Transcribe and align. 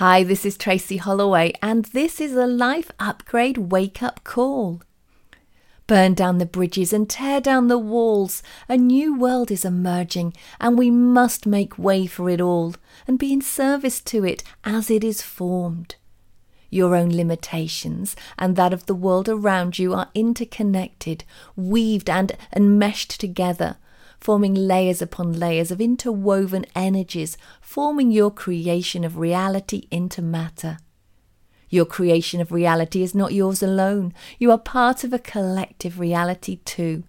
Hi, 0.00 0.24
this 0.24 0.46
is 0.46 0.56
Tracy 0.56 0.96
Holloway, 0.96 1.52
and 1.60 1.84
this 1.84 2.22
is 2.22 2.32
a 2.32 2.46
Life 2.46 2.90
Upgrade 2.98 3.70
Wake 3.70 4.02
Up 4.02 4.24
Call. 4.24 4.80
Burn 5.86 6.14
down 6.14 6.38
the 6.38 6.46
bridges 6.46 6.94
and 6.94 7.06
tear 7.06 7.38
down 7.38 7.68
the 7.68 7.76
walls. 7.76 8.42
A 8.66 8.78
new 8.78 9.14
world 9.14 9.50
is 9.50 9.62
emerging, 9.62 10.32
and 10.58 10.78
we 10.78 10.90
must 10.90 11.44
make 11.44 11.78
way 11.78 12.06
for 12.06 12.30
it 12.30 12.40
all 12.40 12.76
and 13.06 13.18
be 13.18 13.30
in 13.30 13.42
service 13.42 14.00
to 14.00 14.24
it 14.24 14.42
as 14.64 14.90
it 14.90 15.04
is 15.04 15.20
formed. 15.20 15.96
Your 16.70 16.96
own 16.96 17.10
limitations 17.10 18.16
and 18.38 18.56
that 18.56 18.72
of 18.72 18.86
the 18.86 18.94
world 18.94 19.28
around 19.28 19.78
you 19.78 19.92
are 19.92 20.08
interconnected, 20.14 21.24
weaved 21.56 22.08
and 22.08 22.38
enmeshed 22.56 23.20
together 23.20 23.76
forming 24.20 24.54
layers 24.54 25.00
upon 25.00 25.32
layers 25.32 25.70
of 25.70 25.80
interwoven 25.80 26.66
energies, 26.74 27.38
forming 27.60 28.10
your 28.10 28.30
creation 28.30 29.02
of 29.02 29.16
reality 29.16 29.88
into 29.90 30.20
matter. 30.20 30.78
Your 31.70 31.86
creation 31.86 32.40
of 32.40 32.52
reality 32.52 33.02
is 33.02 33.14
not 33.14 33.32
yours 33.32 33.62
alone. 33.62 34.12
You 34.38 34.50
are 34.50 34.58
part 34.58 35.04
of 35.04 35.12
a 35.12 35.18
collective 35.18 36.00
reality 36.00 36.56
too, 36.64 37.04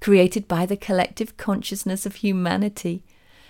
created 0.00 0.46
by 0.46 0.64
the 0.64 0.76
collective 0.76 1.36
consciousness 1.36 2.06
of 2.06 2.16
humanity. 2.16 3.02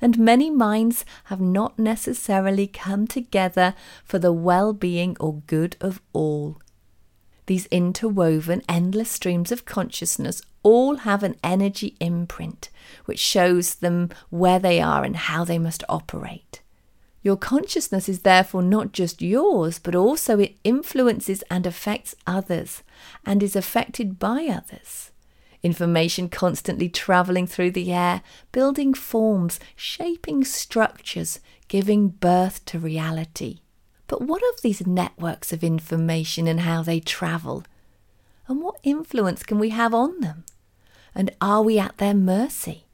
And 0.00 0.18
many 0.18 0.48
minds 0.48 1.04
have 1.24 1.40
not 1.40 1.78
necessarily 1.78 2.66
come 2.66 3.06
together 3.06 3.74
for 4.04 4.18
the 4.18 4.32
well 4.32 4.72
being 4.72 5.16
or 5.20 5.42
good 5.46 5.76
of 5.80 6.00
all. 6.12 6.60
These 7.48 7.64
interwoven, 7.70 8.60
endless 8.68 9.10
streams 9.10 9.50
of 9.50 9.64
consciousness 9.64 10.42
all 10.62 10.96
have 10.96 11.22
an 11.22 11.36
energy 11.42 11.96
imprint 11.98 12.68
which 13.06 13.18
shows 13.18 13.76
them 13.76 14.10
where 14.28 14.58
they 14.58 14.82
are 14.82 15.02
and 15.02 15.16
how 15.16 15.44
they 15.44 15.58
must 15.58 15.82
operate. 15.88 16.60
Your 17.22 17.38
consciousness 17.38 18.06
is 18.06 18.20
therefore 18.20 18.60
not 18.60 18.92
just 18.92 19.22
yours, 19.22 19.78
but 19.78 19.94
also 19.94 20.38
it 20.38 20.56
influences 20.62 21.42
and 21.50 21.64
affects 21.64 22.14
others 22.26 22.82
and 23.24 23.42
is 23.42 23.56
affected 23.56 24.18
by 24.18 24.44
others. 24.44 25.10
Information 25.62 26.28
constantly 26.28 26.90
travelling 26.90 27.46
through 27.46 27.70
the 27.70 27.90
air, 27.90 28.20
building 28.52 28.92
forms, 28.92 29.58
shaping 29.74 30.44
structures, 30.44 31.40
giving 31.68 32.08
birth 32.08 32.62
to 32.66 32.78
reality. 32.78 33.60
But 34.08 34.22
what 34.22 34.42
of 34.54 34.62
these 34.62 34.86
networks 34.86 35.52
of 35.52 35.62
information 35.62 36.48
and 36.48 36.60
how 36.60 36.82
they 36.82 36.98
travel? 36.98 37.64
And 38.48 38.60
what 38.62 38.80
influence 38.82 39.42
can 39.42 39.58
we 39.58 39.68
have 39.68 39.94
on 39.94 40.20
them? 40.20 40.44
And 41.14 41.30
are 41.40 41.62
we 41.62 41.78
at 41.78 41.98
their 41.98 42.14
mercy? 42.14 42.86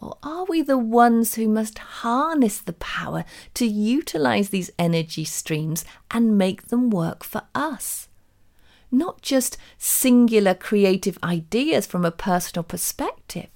Or 0.00 0.16
are 0.22 0.44
we 0.46 0.62
the 0.62 0.78
ones 0.78 1.34
who 1.34 1.48
must 1.48 1.78
harness 1.78 2.58
the 2.58 2.72
power 2.72 3.24
to 3.54 3.66
utilize 3.66 4.48
these 4.48 4.70
energy 4.78 5.24
streams 5.24 5.84
and 6.10 6.38
make 6.38 6.68
them 6.68 6.88
work 6.88 7.24
for 7.24 7.42
us? 7.54 8.08
Not 8.90 9.20
just 9.20 9.58
singular 9.76 10.54
creative 10.54 11.18
ideas 11.22 11.84
from 11.84 12.06
a 12.06 12.10
personal 12.10 12.62
perspective, 12.62 13.48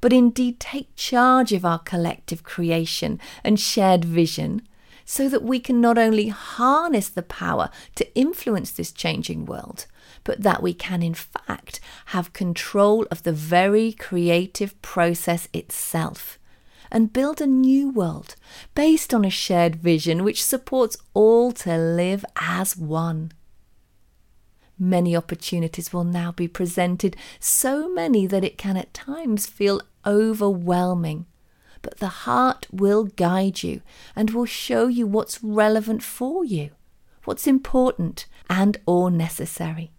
but 0.00 0.12
indeed 0.12 0.58
take 0.58 0.96
charge 0.96 1.52
of 1.52 1.64
our 1.64 1.78
collective 1.78 2.42
creation 2.42 3.20
and 3.44 3.60
shared 3.60 4.04
vision 4.04 4.62
so 5.04 5.28
that 5.28 5.42
we 5.42 5.60
can 5.60 5.80
not 5.80 5.98
only 5.98 6.28
harness 6.28 7.08
the 7.08 7.22
power 7.22 7.70
to 7.94 8.14
influence 8.14 8.70
this 8.70 8.92
changing 8.92 9.44
world, 9.44 9.86
but 10.24 10.42
that 10.42 10.62
we 10.62 10.72
can 10.72 11.02
in 11.02 11.14
fact 11.14 11.80
have 12.06 12.32
control 12.32 13.06
of 13.10 13.22
the 13.22 13.32
very 13.32 13.92
creative 13.92 14.80
process 14.82 15.48
itself 15.52 16.38
and 16.90 17.12
build 17.12 17.40
a 17.40 17.46
new 17.46 17.90
world 17.90 18.36
based 18.74 19.12
on 19.12 19.24
a 19.24 19.30
shared 19.30 19.76
vision 19.76 20.22
which 20.22 20.42
supports 20.42 20.96
all 21.12 21.52
to 21.52 21.76
live 21.76 22.24
as 22.40 22.76
one. 22.76 23.32
Many 24.78 25.16
opportunities 25.16 25.92
will 25.92 26.04
now 26.04 26.32
be 26.32 26.48
presented, 26.48 27.16
so 27.38 27.88
many 27.88 28.26
that 28.26 28.44
it 28.44 28.58
can 28.58 28.76
at 28.76 28.92
times 28.92 29.46
feel 29.46 29.80
overwhelming 30.04 31.26
but 31.84 31.98
the 31.98 32.24
heart 32.24 32.66
will 32.72 33.04
guide 33.04 33.62
you 33.62 33.82
and 34.16 34.30
will 34.30 34.46
show 34.46 34.88
you 34.88 35.06
what's 35.06 35.44
relevant 35.44 36.02
for 36.02 36.42
you, 36.42 36.70
what's 37.24 37.46
important 37.46 38.26
and 38.48 38.78
or 38.86 39.10
necessary, 39.10 39.92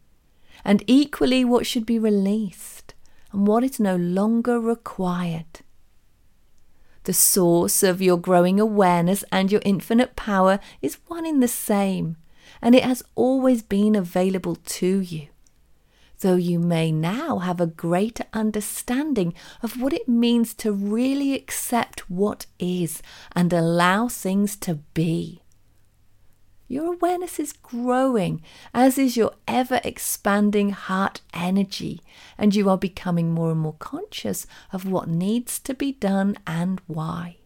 and 0.65 0.83
equally 0.87 1.45
what 1.45 1.67
should 1.67 1.85
be 1.85 1.99
released 1.99 2.95
and 3.31 3.45
what 3.45 3.63
is 3.63 3.79
no 3.79 3.95
longer 3.95 4.59
required. 4.59 5.61
The 7.03 7.13
source 7.13 7.83
of 7.83 8.01
your 8.01 8.17
growing 8.17 8.59
awareness 8.59 9.23
and 9.31 9.51
your 9.51 9.61
infinite 9.63 10.15
power 10.15 10.59
is 10.81 10.97
one 11.05 11.23
in 11.23 11.39
the 11.39 11.47
same, 11.47 12.17
and 12.63 12.73
it 12.73 12.83
has 12.83 13.03
always 13.13 13.61
been 13.61 13.95
available 13.95 14.55
to 14.55 15.01
you 15.01 15.27
though 16.19 16.35
you 16.35 16.59
may 16.59 16.91
now 16.91 17.39
have 17.39 17.59
a 17.59 17.67
greater 17.67 18.25
understanding 18.33 19.33
of 19.61 19.81
what 19.81 19.93
it 19.93 20.07
means 20.07 20.53
to 20.55 20.71
really 20.71 21.33
accept 21.33 22.09
what 22.09 22.45
is 22.59 23.01
and 23.35 23.51
allow 23.51 24.07
things 24.07 24.55
to 24.57 24.75
be. 24.93 25.41
Your 26.67 26.93
awareness 26.93 27.39
is 27.39 27.53
growing, 27.53 28.41
as 28.73 28.97
is 28.97 29.15
your 29.15 29.33
ever 29.47 29.79
expanding 29.83 30.71
heart 30.71 31.21
energy, 31.31 32.01
and 32.37 32.55
you 32.55 32.69
are 32.69 32.77
becoming 32.77 33.31
more 33.31 33.51
and 33.51 33.59
more 33.59 33.75
conscious 33.77 34.47
of 34.73 34.89
what 34.89 35.07
needs 35.07 35.59
to 35.59 35.75
be 35.75 35.91
done 35.91 36.37
and 36.47 36.81
why. 36.87 37.37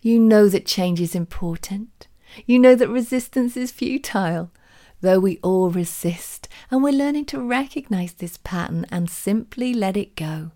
You 0.00 0.20
know 0.20 0.48
that 0.48 0.64
change 0.64 1.00
is 1.00 1.16
important. 1.16 2.06
You 2.46 2.60
know 2.60 2.76
that 2.76 2.88
resistance 2.88 3.56
is 3.56 3.72
futile 3.72 4.52
though 5.00 5.20
we 5.20 5.38
all 5.42 5.70
resist, 5.70 6.48
and 6.70 6.82
we're 6.82 6.92
learning 6.92 7.24
to 7.26 7.40
recognize 7.40 8.14
this 8.14 8.38
pattern 8.38 8.86
and 8.90 9.08
simply 9.08 9.72
let 9.72 9.96
it 9.96 10.16
go. 10.16 10.50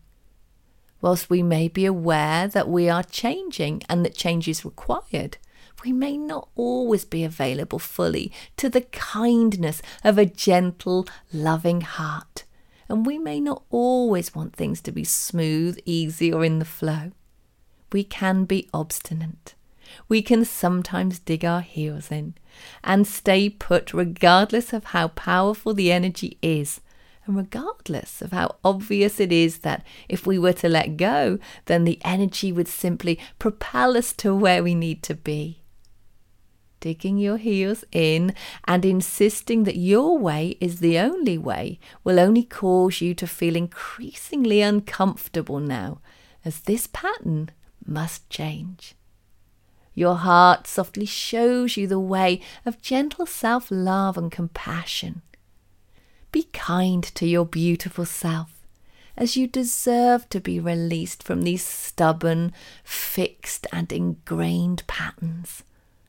Whilst 1.00 1.30
we 1.30 1.42
may 1.42 1.68
be 1.68 1.84
aware 1.84 2.48
that 2.48 2.68
we 2.68 2.88
are 2.88 3.02
changing 3.02 3.82
and 3.88 4.04
that 4.04 4.14
change 4.14 4.48
is 4.48 4.64
required, 4.64 5.36
we 5.84 5.92
may 5.92 6.16
not 6.16 6.48
always 6.54 7.04
be 7.04 7.24
available 7.24 7.78
fully 7.78 8.30
to 8.56 8.68
the 8.68 8.82
kindness 8.82 9.82
of 10.04 10.16
a 10.16 10.26
gentle, 10.26 11.06
loving 11.32 11.80
heart, 11.80 12.44
and 12.88 13.04
we 13.04 13.18
may 13.18 13.40
not 13.40 13.64
always 13.70 14.34
want 14.34 14.54
things 14.54 14.80
to 14.82 14.92
be 14.92 15.04
smooth, 15.04 15.78
easy, 15.84 16.32
or 16.32 16.44
in 16.44 16.58
the 16.58 16.64
flow. 16.64 17.10
We 17.90 18.04
can 18.04 18.44
be 18.44 18.68
obstinate 18.72 19.54
we 20.08 20.22
can 20.22 20.44
sometimes 20.44 21.18
dig 21.18 21.44
our 21.44 21.60
heels 21.60 22.10
in 22.10 22.34
and 22.84 23.06
stay 23.06 23.48
put 23.48 23.92
regardless 23.92 24.72
of 24.72 24.84
how 24.86 25.08
powerful 25.08 25.74
the 25.74 25.92
energy 25.92 26.38
is. 26.42 26.80
And 27.24 27.36
regardless 27.36 28.20
of 28.20 28.32
how 28.32 28.56
obvious 28.64 29.20
it 29.20 29.32
is 29.32 29.58
that 29.58 29.86
if 30.08 30.26
we 30.26 30.38
were 30.38 30.52
to 30.54 30.68
let 30.68 30.96
go, 30.96 31.38
then 31.66 31.84
the 31.84 32.00
energy 32.04 32.50
would 32.50 32.68
simply 32.68 33.18
propel 33.38 33.96
us 33.96 34.12
to 34.14 34.34
where 34.34 34.62
we 34.62 34.74
need 34.74 35.02
to 35.04 35.14
be 35.14 35.62
digging 36.82 37.16
your 37.16 37.38
heels 37.38 37.84
in 37.92 38.34
and 38.66 38.84
insisting 38.84 39.62
that 39.64 39.76
your 39.76 40.18
way 40.18 40.56
is 40.60 40.80
the 40.80 40.98
only 40.98 41.38
way 41.38 41.78
will 42.04 42.20
only 42.20 42.42
cause 42.42 43.00
you 43.00 43.14
to 43.14 43.26
feel 43.26 43.56
increasingly 43.56 44.60
uncomfortable 44.60 45.60
now, 45.60 46.00
as 46.44 46.60
this 46.60 46.86
pattern 46.88 47.48
must 47.86 48.28
change. 48.28 48.94
Your 49.94 50.16
heart 50.16 50.66
softly 50.66 51.06
shows 51.06 51.76
you 51.76 51.86
the 51.86 52.00
way 52.00 52.40
of 52.64 52.80
gentle 52.80 53.26
self 53.26 53.70
love 53.70 54.16
and 54.16 54.32
compassion. 54.32 55.22
Be 56.30 56.44
kind 56.54 57.04
to 57.04 57.26
your 57.26 57.44
beautiful 57.44 58.06
self, 58.06 58.66
as 59.18 59.36
you 59.36 59.46
deserve 59.46 60.28
to 60.30 60.40
be 60.40 60.58
released 60.58 61.22
from 61.22 61.42
these 61.42 61.64
stubborn, 61.64 62.52
fixed, 62.82 63.66
and 63.70 63.92
ingrained 63.92 64.82
patterns, 64.86 65.62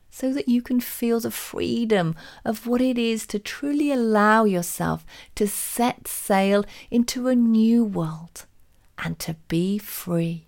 so 0.10 0.32
that 0.32 0.48
you 0.48 0.62
can 0.62 0.80
feel 0.80 1.20
the 1.20 1.32
freedom 1.32 2.16
of 2.46 2.66
what 2.66 2.80
it 2.80 2.98
is 2.98 3.28
to 3.28 3.40
truly 3.40 3.92
allow 3.92 4.46
yourself 4.46 5.06
to 5.36 5.46
set 5.46 6.08
sail 6.08 6.64
into 6.90 7.28
a 7.28 7.36
new 7.36 7.84
world 7.84 8.46
and 8.98 9.20
to 9.20 9.34
be 9.50 9.78
free. 9.78 10.46